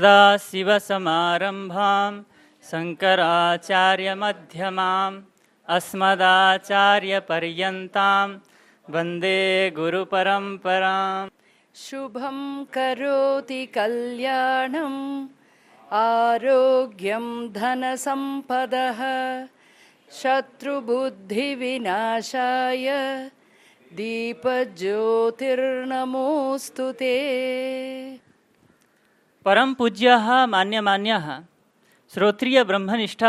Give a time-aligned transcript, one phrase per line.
[0.00, 2.12] सदाशिवसमारम्भां
[2.68, 5.16] शङ्कराचार्यमध्यमाम्
[5.76, 8.28] अस्मदाचार्यपर्यन्तां
[8.94, 9.40] वन्दे
[9.78, 11.32] गुरुपरम्पराम्।
[11.82, 12.38] शुभं
[12.76, 15.02] करोति कल्याणम्
[16.04, 17.26] आरोग्यं
[17.60, 19.02] धनसम्पदः
[20.22, 21.28] शत्रुबुद्धिविनाशाय
[24.00, 27.14] दीपज्योतिर्नमोऽस्तु ते
[29.44, 31.42] परम पूज्य मान्य मान्य
[32.14, 33.24] श्रोत्रीय ब्रह्मनिष्ठ,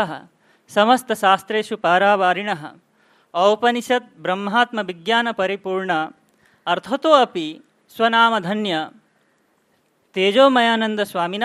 [0.70, 2.50] समस्त शास्त्रु पारावारिण,
[3.34, 6.08] औपनिषद ब्रह्मात्म विज्ञान परिपूर्ण,
[6.66, 7.46] अर्थतो अपि
[7.88, 8.90] स्वनामधन्य
[10.14, 11.44] तेजोमयानंद स्वामीन।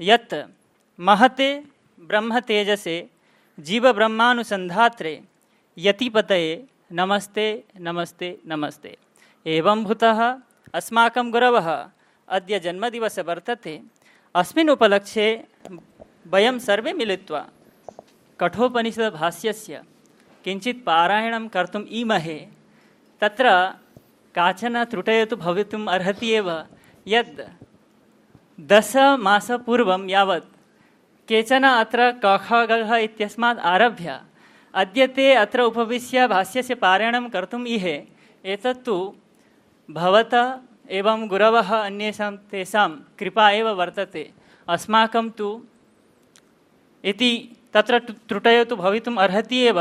[0.00, 0.34] यत्
[1.00, 1.48] महते
[2.00, 2.96] ब्रह्म तेजसे
[3.58, 5.22] जीव ब्रह्मानुसंधात्रे
[5.78, 8.96] यतिपतये, नमस्ते नमस्ते नमस्ते।
[9.46, 10.38] एवं भूतः
[10.74, 11.90] अस्माकं गुरवः।
[12.28, 13.74] अद्य जन्मदिवसः वर्तते।
[14.34, 15.28] अस्मिन् उपलक्ष्ये
[16.32, 17.42] वयं सर्वे मिलित्वा
[18.40, 19.82] कठोपनिषद्भाष्यस्य
[20.44, 22.38] किञ्चित् पारायणं कर्तुम् ईमहे।
[23.22, 23.46] तत्र
[24.34, 26.48] काचन त्रुटयः तु भवितुम् अर्हति एव।
[27.06, 27.40] यद्
[28.70, 30.52] दशमासपूर्वं यावत्
[31.28, 34.20] केचन अत्र कख गघ इत्यस्मात् आरभ्य
[34.74, 37.96] अद्य ते अत्र उपविश्य भाष्यस्य पारायणं कर्तुम् इहे।
[38.44, 38.96] एतत्तु
[39.88, 40.44] भवतः
[40.90, 44.24] एवं गुरवः अन्येषां तेषां कृपा एव वर्तते।
[44.68, 45.48] अस्माकं तु
[47.04, 47.32] इति
[47.74, 49.78] तत्र त्रुटयः तु भवितुम् अर्हति एव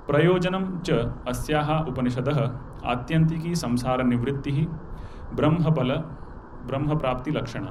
[0.09, 0.89] प्रयोजनं च
[1.27, 2.51] अस्याः उपनिषदः
[2.85, 4.86] आत्यन्तिकी संसारनिवृत्तिः
[5.33, 5.91] ब्रह्मफल
[6.67, 7.65] ब्रह्मप्राप्तिलक्षण,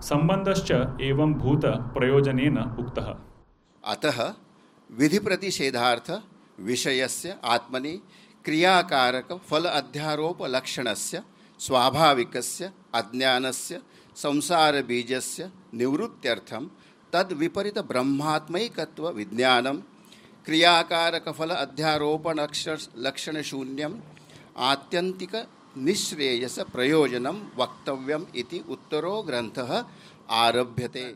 [0.00, 2.98] संबंधश्च एवं भूत प्रयोजन उक्त।
[3.84, 4.34] अतः
[4.90, 6.10] विधि प्रतिषेधार्थ
[6.60, 8.00] विषय से आत्मनि,
[8.44, 10.42] क्रियाकारक, फल अध्यारोप
[11.60, 12.36] स्वाभाविक
[12.94, 13.78] अज्ञान से
[14.16, 16.70] संसार बीज से निवृत्त्यर्थम
[17.12, 18.80] तद विपरीत ब्रह्मात्मक
[19.14, 19.72] विज्ञान,
[20.46, 22.40] क्रियाकारक फल अध्यारोपण
[22.98, 24.00] लक्षण शून्यम
[24.58, 25.34] आत्यंतिक
[25.78, 29.84] निःश्रेयस प्रयोजनं वक्तव्यम् इति उत्तरो ग्रन्थः
[30.30, 31.14] आरभ्यते।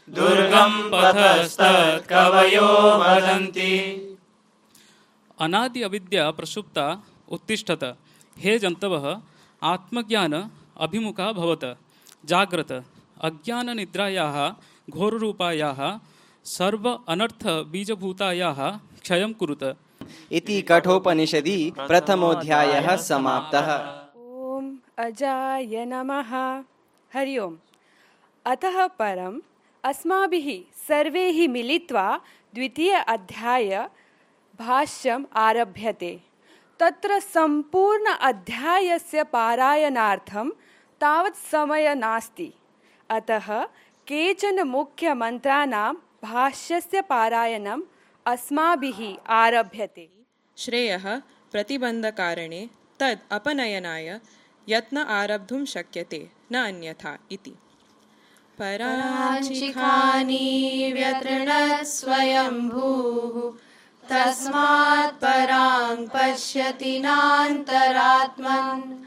[0.09, 2.69] दुर्गं पथस्तत्कवयो
[3.01, 3.73] वदन्ति।
[5.45, 6.87] अनादि अविद्या प्रसुप्ता
[7.29, 7.97] उत्तिष्ठत।
[8.39, 9.21] हे जन्तवः
[9.63, 11.79] आत्मज्ञान अभिमुखा भवत।
[12.25, 12.73] जाग्रत।
[13.21, 14.55] अज्ञाननिद्रायाः
[14.91, 15.99] घोररूपायाः
[16.45, 18.71] सर्व अनर्थ बीजभूतायाः
[19.03, 19.77] क्षयं कुरुत।
[20.33, 23.69] इति कठोपनिषदि प्रथमोऽध्यायः समाप्तः।
[24.17, 26.65] ॐ अजाय नमः।
[27.15, 27.57] हरि ओम्।
[28.47, 29.41] अतः परम्
[29.85, 32.21] अस्माभिः सर्वैः मिलित्वा
[32.55, 33.89] द्वितीय अध्याय
[34.59, 36.21] भाष्यम् आरभ्यते।
[36.81, 40.49] तत्र सम्पूर्ण अध्यायस्य पारायणार्थं
[41.01, 42.53] तावत् समयः नास्ति।
[43.11, 43.49] अतः
[44.09, 45.93] केचन मुख्यमन्त्राणां
[46.25, 47.83] भाष्यस्य पारायणम्
[48.27, 49.01] अस्माभिः
[49.43, 50.09] आरभ्यते।
[50.57, 51.07] श्रेयः
[51.53, 52.63] प्रतिबन्धकारणे
[53.01, 54.09] तद् अपनयनाय
[54.69, 56.21] यत्न आरब्धुं शक्यते
[56.53, 57.55] न अन्यथा इति
[64.11, 69.05] तस्मात् परां पश्यति नान्तरात्मन्।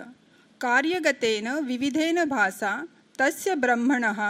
[0.61, 2.87] कार्यगतेन विविधेन भासा
[3.19, 4.21] तस्य ब्रह्मणः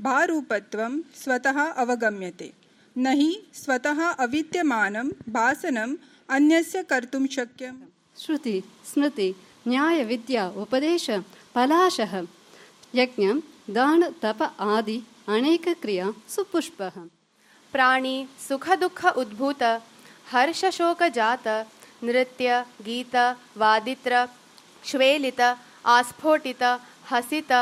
[0.00, 2.52] भारूपत्वं स्वतः अवगम्यते।
[2.98, 5.96] न हि स्वतः अविद्यमानं भासनम्
[6.30, 7.80] अन्यस्य कर्तुं शक्यम्।
[8.18, 9.34] श्रुति स्मृति
[9.68, 11.10] न्याय विद्या उपदेश
[11.54, 12.26] पलाशः
[12.94, 13.40] यज्ञं
[13.70, 16.96] दान तप आदि अनेकक्रिया सुपुष्पः।
[17.72, 19.62] प्राणी, सुखदुःख उद्भूत,
[20.30, 21.48] हर्षशोकजात,
[22.04, 23.16] नृत्य, गीत,
[23.56, 24.28] वादित्र,
[24.84, 25.40] श्वेलित,
[25.86, 26.62] आस्फोटित,
[27.10, 27.52] हसित,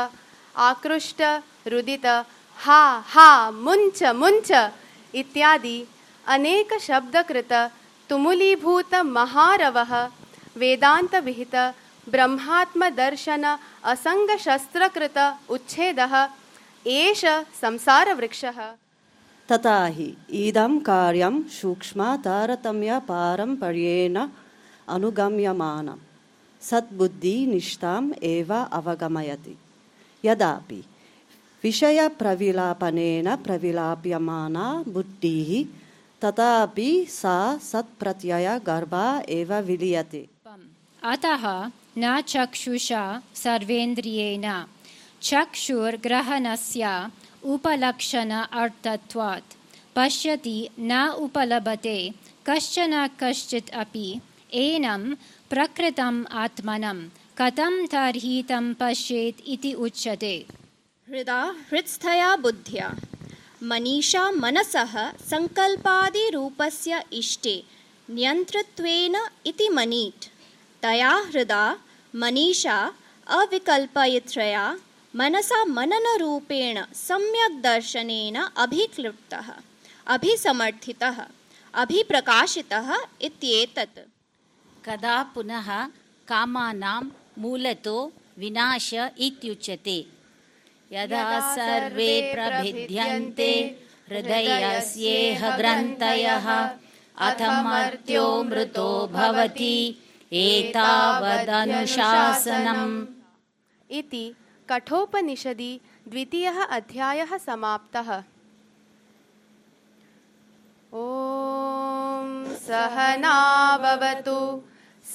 [0.55, 1.21] आकृष्ट,
[1.67, 2.05] रुदित,
[2.57, 4.51] हा हा, मुञ्च मुञ्च
[5.15, 5.87] इत्यादि
[6.27, 7.53] अनेक शब्दकृत
[8.09, 10.09] तुमुलीभूत महारवः,
[10.57, 11.55] वेदान्तविहित,
[12.09, 15.17] ब्रह्मात्मदर्शन असङ्गशस्त्रकृत
[15.49, 16.27] उच्छेदः
[16.87, 17.25] एष
[17.61, 18.73] संसारवृक्षः।
[19.51, 24.27] तथा हि इदं कार्यं सूक्ष्मतारतम्यपारम्पर्येण
[24.89, 25.97] अनुगम्यमानं।
[26.61, 29.57] सद्बुद्धिनिष्ठाम् एव अवगमयति।
[30.25, 30.83] यदापि
[31.63, 35.79] विषयप्रविलापनेन प्रविलाप्यमाना बुद्धिः
[36.25, 40.27] तथापि सा सत्प्रत्ययगर्भा एव विलीयते।
[41.03, 44.63] अतः न चक्षुषा सर्वेन्द्रियेण
[45.25, 47.07] चक्षुर्ग्रहणस्य
[47.43, 49.53] उपलक्षण अर्थत्वात्।
[49.95, 52.13] पश्यति न उपलभते,
[52.49, 54.19] कश्चन कश्चित् अपि।
[54.53, 55.15] एनं
[55.49, 60.45] प्रकृतम् आत्मनं, कथं तर्हि तं पश्येत् इति उच्यते।
[61.09, 62.95] हृदा हृत्स्थया बुद्ध्या।
[63.63, 67.63] मनीषा मनसः सङ्कल्पादिरूपस्य इष्टे
[68.09, 69.15] नियन्तृत्वेन
[69.45, 70.25] इति मनीट्
[70.81, 71.77] तया हृदा
[72.15, 72.93] मनीषा
[73.27, 74.77] अविकल्पयित्रया
[75.17, 79.47] मनसा मननरूपेण सम्यक् दर्शनेन अभिक्लृप्तः
[80.07, 81.17] अभिसमर्थितः
[81.73, 82.89] अभिप्रकाशितः
[83.21, 83.99] इत्येतत्।
[84.85, 85.67] कदा पुनः
[86.27, 87.01] कामानां
[87.41, 87.97] मूलतो
[88.37, 88.89] विनाश
[89.27, 89.97] इत्युच्यते?
[90.91, 93.51] यदा सर्वे प्रभिद्यन्ते
[94.09, 96.47] हृदयस्येह ग्रन्थयः
[97.27, 99.77] अथमर्त्यो मृतो भवति
[100.33, 101.55] एतावदनुशासनम्।
[103.89, 104.25] इति
[104.69, 108.23] कठोपनिषदि द्वितीयः अध्यायः समाप्तः।
[110.93, 114.61] ॐ सहनाववतु,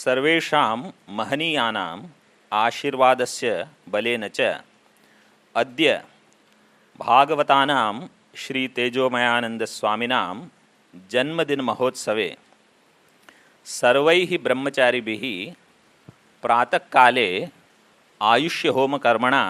[0.01, 0.77] सर्वेषां
[1.19, 2.03] महनीयानाम्
[2.51, 3.51] आशीर्वादस्य
[3.93, 4.49] बलेन च
[5.55, 5.87] अद्य
[6.99, 7.93] भागवतानां
[8.43, 10.27] श्रीतेजोमयानन्दस्वामिनां
[11.13, 12.29] जन्मदिनमहोत्सवे
[13.67, 15.23] सर्वैः ब्रह्मचारिभिः
[16.43, 17.29] प्रातःकाले
[18.21, 19.43] आयुष्यहोमकर्मणा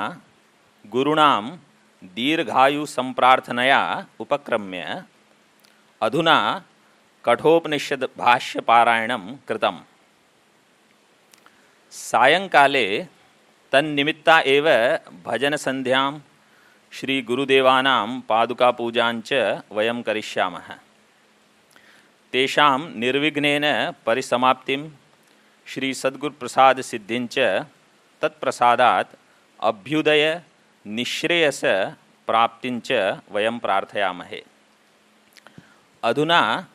[0.92, 1.44] गुरुणां
[2.04, 3.82] दीर्घायुसम्प्रार्थनया
[4.20, 5.04] उपक्रम्य
[6.02, 6.38] अधुना
[7.26, 9.80] कठोपनिषद्भाष्यपारायणं कृतम्।
[11.92, 12.88] सायङ्काले
[13.72, 14.68] तन्निमित्ता एव
[15.26, 16.12] भजनसन्ध्यां
[16.92, 19.32] श्रीगुरुदेवानां पादुकापूजाञ्च
[19.72, 20.68] वयं करिष्यामः।
[22.34, 23.66] तेषां निर्विघ्नेन
[24.06, 24.82] परिसमाप्तिं
[25.68, 27.36] श्रीसद्गुरुप्रसादसिद्धिञ्च
[28.22, 29.16] तत्प्रसादात्
[29.60, 30.24] अभ्युदय
[30.88, 31.62] निःश्रेयस
[32.28, 34.44] प्राप्तिञ्च वयं प्रार्थयामहे।
[36.04, 36.68] अधुना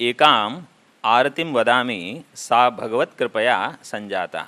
[0.00, 0.62] एकाम्
[1.04, 4.46] आरतिं वदामि, सा भगवत्कृपया सञ्जाता।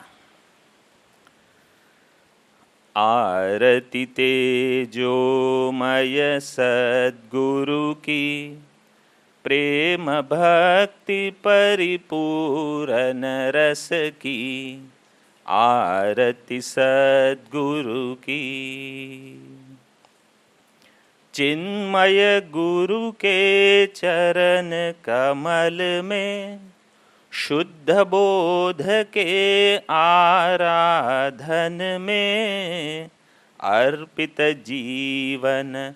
[2.97, 8.59] आरति तेजोमय सद्गुरु की
[9.45, 14.89] प्रेम भक्ति परिपूरन रस की।
[15.49, 18.43] आरति सद्गुरु की।
[21.35, 26.59] चिन्मय गुरु के चरण कमल में,
[27.33, 33.11] शुद्ध बोध के आराधन में,
[33.61, 35.93] अर्पित जीवन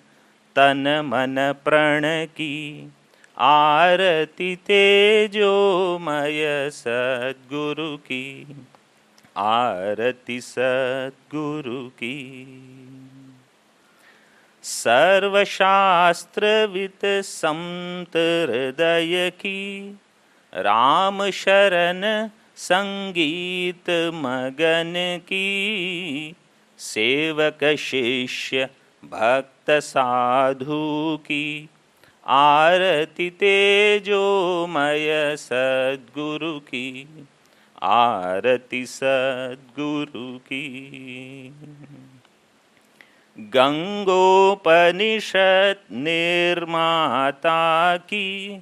[0.55, 2.91] तन मन प्रण की।
[3.37, 8.47] आरती तेजोमय सद्गुरु की।
[9.37, 12.47] आरती सद्गुरु की।
[14.63, 19.99] सर्वशास्त्रवित संत हृदय की।
[20.53, 26.35] राम शरण संगीत मगन की।
[26.77, 28.69] सेवक शिष्य
[29.05, 31.69] भक्त साधु की।
[32.27, 37.07] आरती तेजोमय सद्गुरु की
[37.83, 41.53] आरती सद्गुरु की।
[43.39, 48.61] गंगोपनिषद निर्माता की।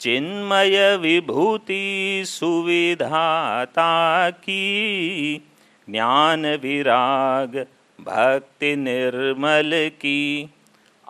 [0.00, 5.42] चिन्मय विभूति सुविधाता की।
[5.90, 7.66] ज्ञान विराग
[8.00, 10.50] भक्ति निर्मल की।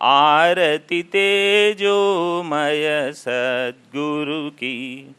[0.03, 5.15] आरती तेजोमय सद्गुरु की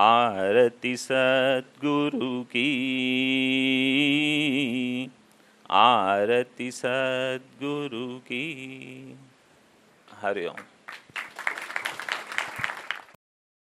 [0.00, 2.68] आरती सद्गुरु की।
[5.70, 8.44] आरती सद्गुरु की।
[10.12, 10.77] हरिओम